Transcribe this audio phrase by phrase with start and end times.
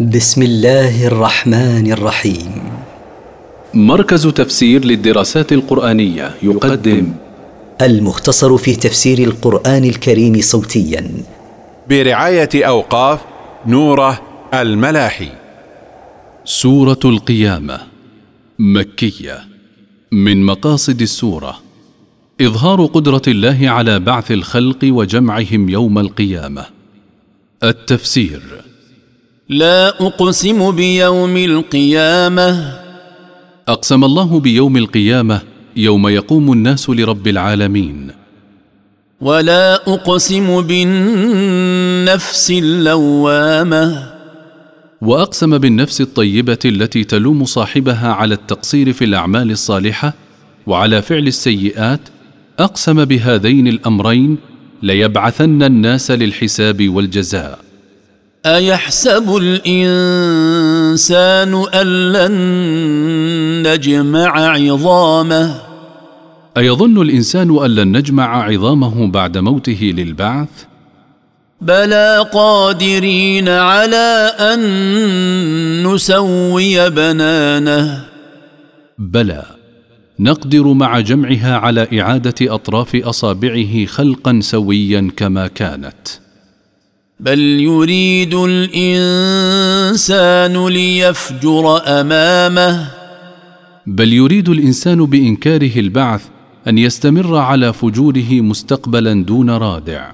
[0.00, 2.62] بسم الله الرحمن الرحيم.
[3.74, 7.12] مركز تفسير للدراسات القرآنية يقدم.
[7.82, 11.10] المختصر في تفسير القرآن الكريم صوتيا.
[11.88, 13.20] برعاية أوقاف
[13.66, 14.20] نوره
[14.54, 15.28] الملاحي.
[16.44, 17.80] سورة القيامة
[18.58, 19.38] مكية
[20.12, 21.58] من مقاصد السورة.
[22.40, 26.66] إظهار قدرة الله على بعث الخلق وجمعهم يوم القيامة.
[27.62, 28.73] التفسير.
[29.48, 32.78] لا أقسم بيوم القيامة.
[33.68, 35.40] أقسم الله بيوم القيامة
[35.76, 38.10] يوم يقوم الناس لرب العالمين.
[39.20, 44.12] ولا أقسم بالنفس اللوامة.
[45.00, 50.14] وأقسم بالنفس الطيبة التي تلوم صاحبها على التقصير في الأعمال الصالحة
[50.66, 52.00] وعلى فعل السيئات
[52.58, 54.36] أقسم بهذين الأمرين
[54.82, 57.63] ليبعثن الناس للحساب والجزاء.
[58.46, 60.44] أيحسب الإنسان
[61.74, 62.32] أن لن
[63.68, 65.54] نجمع عظامه؟
[66.56, 70.48] أيظن الإنسان أن لن نجمع عظامه بعد موته للبعث؟
[71.60, 78.04] بلى قادرين على أن نسوي بنانه.
[78.98, 79.44] بلى.
[80.20, 86.23] نقدر مع جمعها على إعادة أطراف أصابعه خلقا سويا كما كانت.
[87.20, 88.68] بل يريد الانسان
[90.68, 92.90] ليفجر امامه.
[93.86, 96.22] بل يريد الانسان بانكاره البعث
[96.68, 100.12] ان يستمر على فجوره مستقبلا دون رادع.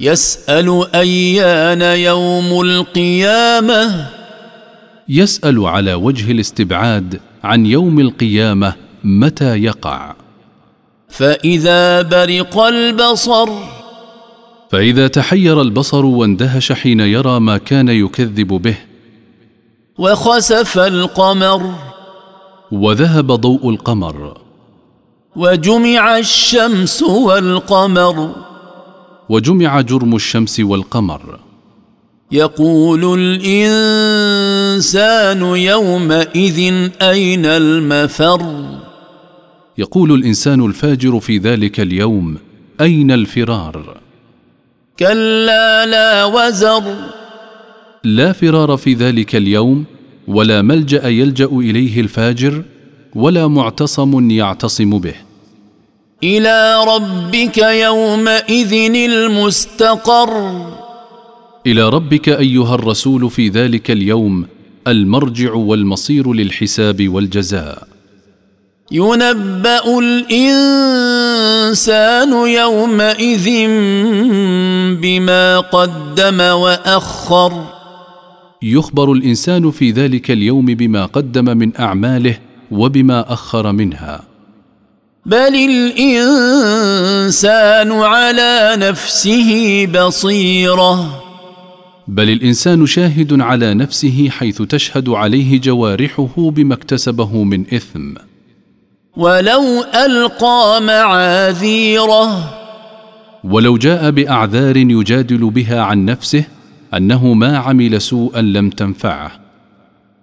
[0.00, 4.10] يسال ايان يوم القيامه؟
[5.08, 10.14] يسال على وجه الاستبعاد عن يوم القيامه متى يقع؟
[11.08, 13.48] فاذا برق البصر
[14.70, 18.76] فإذا تحير البصر واندهش حين يرى ما كان يكذب به
[19.98, 21.74] وخسف القمر.
[22.72, 24.38] وذهب ضوء القمر.
[25.36, 28.34] وجمع الشمس والقمر.
[29.28, 31.38] وجمع جرم الشمس والقمر.
[32.32, 34.76] يقول الإنسان
[35.42, 38.64] يومئذ أين المفر؟
[39.78, 42.36] يقول الإنسان الفاجر في ذلك اليوم
[42.80, 44.03] أين الفرار؟
[44.98, 46.82] كلا لا وزر.
[48.04, 49.84] لا فرار في ذلك اليوم
[50.28, 52.62] ولا ملجأ يلجأ إليه الفاجر
[53.14, 55.14] ولا معتصم يعتصم به.
[56.22, 60.66] إلى ربك يومئذ المستقر.
[61.66, 64.46] إلى ربك أيها الرسول في ذلك اليوم
[64.86, 67.88] المرجع والمصير للحساب والجزاء.
[68.92, 71.52] ينبأ الإنسان
[72.32, 73.68] يومئذ
[75.02, 77.64] بما قدم وأخر.
[78.62, 82.38] يخبر الإنسان في ذلك اليوم بما قدم من أعماله
[82.70, 84.22] وبما أخر منها.
[85.26, 86.32] بل الإنسان
[87.92, 91.20] على نفسه بصيرة.
[92.08, 98.14] بل الإنسان شاهد على نفسه حيث تشهد عليه جوارحه بما اكتسبه من إثم.
[99.16, 102.63] ولو ألقى معاذيره.
[103.44, 106.44] ولو جاء بأعذار يجادل بها عن نفسه
[106.94, 109.32] أنه ما عمل سوءا لم تنفعه.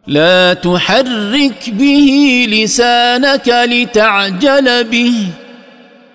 [0.08, 5.14] لا تحرك به لسانك لتعجل به.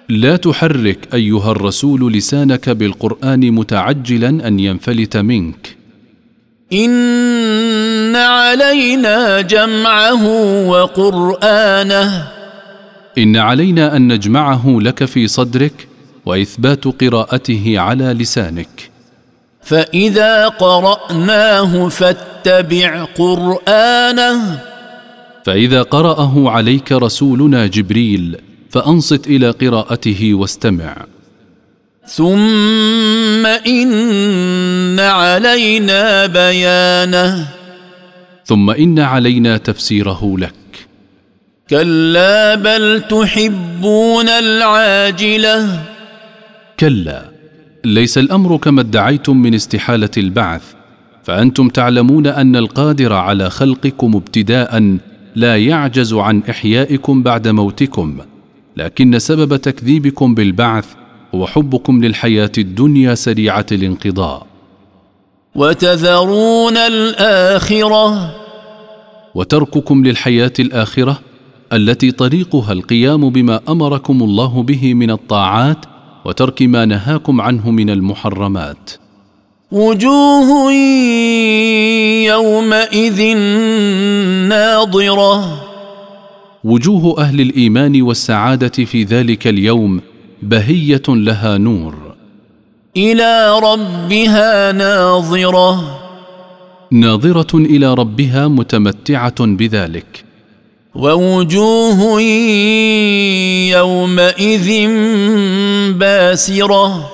[0.09, 5.77] لا تحرك أيها الرسول لسانك بالقرآن متعجلا أن ينفلت منك.
[6.73, 10.25] إن علينا جمعه
[10.69, 12.28] وقرآنه.
[13.19, 15.88] إن علينا أن نجمعه لك في صدرك
[16.26, 18.91] وإثبات قراءته على لسانك.
[19.62, 24.60] فإذا قرأناه فاتبع قرآنه.
[25.44, 28.37] فإذا قرأه عليك رسولنا جبريل
[28.70, 30.97] فأنصت إلى قراءته واستمع.
[32.06, 37.49] ثم إن علينا بيانه.
[38.44, 40.52] ثم إن علينا تفسيره لك.
[41.70, 45.95] كلا بل تحبون العاجلة.
[46.81, 47.31] كلا
[47.84, 50.62] ليس الأمر كما ادعيتم من استحالة البعث
[51.25, 54.99] فأنتم تعلمون أن القادر على خلقكم ابتداء
[55.37, 58.19] لا يعجز عن إحيائكم بعد موتكم
[58.76, 60.87] لكن سبب تكذيبكم بالبعث
[61.34, 64.46] هو حبكم للحياة الدنيا سريعة الانقضاء.
[65.55, 68.34] وتذرون الآخرة.
[69.34, 71.20] وترككم للحياة الآخرة
[71.72, 75.87] التي طريقها القيام بما أمركم الله به من الطاعات
[76.26, 78.90] وترك ما نهاكم عنه من المحرمات.
[79.73, 80.73] وجوه
[82.26, 83.37] يومئذ
[84.49, 85.62] ناضره
[86.64, 90.00] وجوه أهل الإيمان والسعادة في ذلك اليوم
[90.43, 91.94] بهية لها نور.
[92.96, 95.99] إلى ربها ناظرة.
[96.90, 100.25] ناظرة إلى ربها متمتعة بذلك.
[100.96, 102.20] ووجوه
[103.70, 104.88] يومئذ
[105.93, 107.10] باسرة.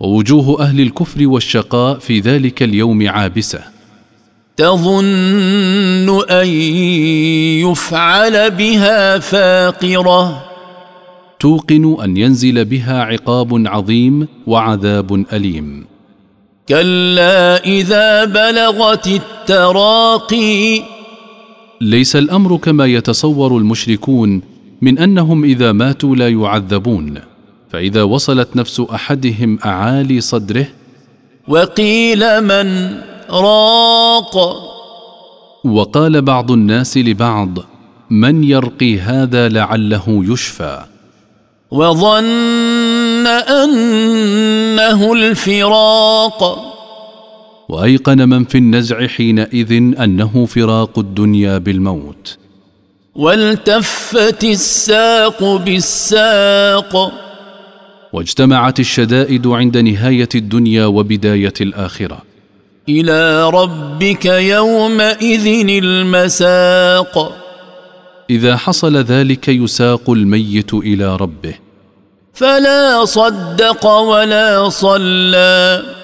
[0.00, 3.60] ووجوه أهل الكفر والشقاء في ذلك اليوم عابسة.
[4.56, 6.46] تظن أن
[7.66, 10.44] يفعل بها فاقرة.
[11.40, 15.86] توقن أن ينزل بها عقاب عظيم وعذاب أليم.
[16.68, 20.99] كلا إذا بلغت التراقي.
[21.80, 24.42] ليس الأمر كما يتصور المشركون
[24.82, 27.20] من أنهم إذا ماتوا لا يعذبون
[27.70, 30.68] فإذا وصلت نفس أحدهم أعالي صدره
[31.48, 32.96] وقيل من
[33.30, 34.36] راق.
[35.64, 37.58] وقال بعض الناس لبعض
[38.10, 40.84] من يرقي هذا لعله يشفى.
[41.70, 46.69] وظن أنه الفراق.
[47.70, 52.38] وأيقن من في النزع حينئذ أنه فراق الدنيا بالموت.
[53.14, 57.12] والتفت الساق بالساق.
[58.12, 62.22] واجتمعت الشدائد عند نهاية الدنيا وبداية الآخرة.
[62.88, 67.36] إلى ربك يومئذ المساق.
[68.30, 71.54] إذا حصل ذلك يساق الميت إلى ربه.
[72.34, 75.99] فلا صدق ولا صلى.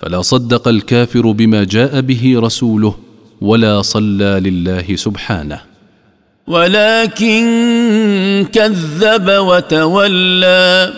[0.00, 2.94] فلا صدق الكافر بما جاء به رسوله
[3.40, 5.60] ولا صلى لله سبحانه.
[6.46, 10.92] ولكن كذب وتولى.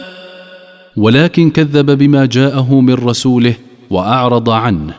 [0.96, 3.54] ولكن كذب بما جاءه من رسوله
[3.90, 4.94] وأعرض عنه.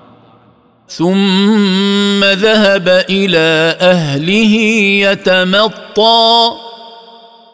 [0.87, 4.55] ثم ذهب إلى أهله
[5.11, 6.51] يتمطى.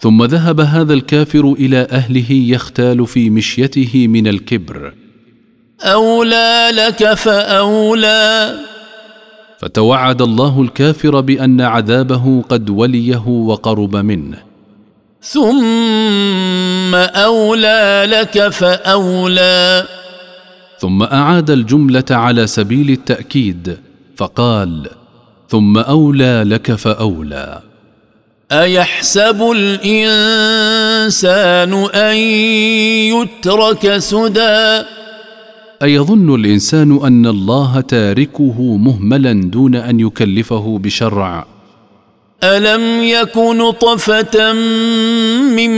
[0.02, 4.94] ثم ذهب هذا الكافر إلى أهله يختال في مشيته من الكبر.
[5.82, 8.54] أولى لك فأولى.
[9.60, 14.38] فتوعد الله الكافر بأن عذابه قد وليه وقرب منه.
[15.22, 19.86] ثم أولى لك فأولى.
[20.80, 23.78] ثم أعاد الجملة على سبيل التأكيد
[24.18, 24.90] فقال
[25.50, 27.62] ثم أولى لك فأولى.
[28.52, 30.14] أيحسب الإنسان
[31.94, 32.16] أن
[33.14, 34.84] يترك سدى؟
[35.84, 41.46] ايظن الإنسان أن الله تاركه مهملا دون أن يكلفه بشرع؟
[42.44, 44.54] ألم يك نطفه
[45.56, 45.70] من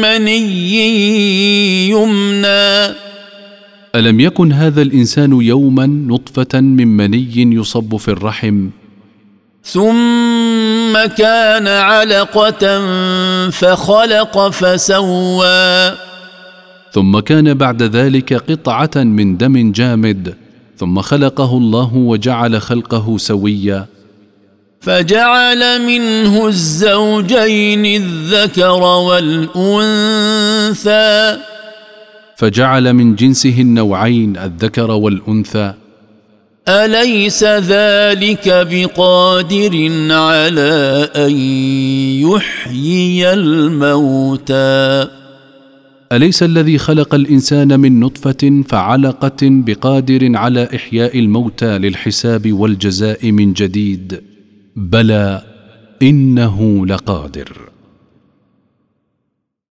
[0.00, 2.94] مني يمنى؟
[3.94, 8.68] ألم يكن هذا الإنسان يوما نطفة من مني يصب في الرحم؟
[9.64, 12.80] ثم كان علقة
[13.50, 16.07] فخلق فسوى.
[16.92, 20.34] ثم كان بعد ذلك قطعة من دم جامد
[20.76, 23.86] ثم خلقه الله وجعل خلقه سويا.
[24.80, 30.28] فجعل منه الزوجين الذكر والأنثى.
[32.36, 35.74] فجعل من جنسه النوعين الذكر والأنثى.
[36.68, 41.32] أليس ذلك بقادر على أن
[42.28, 45.08] يحيي الموتى؟
[46.12, 54.20] أليس الذي خلق الإنسان من نطفة فعلقة بقادر على إحياء الموتى للحساب والجزاء من جديد؟
[54.76, 55.42] بلى
[56.02, 57.67] إنه لقادر.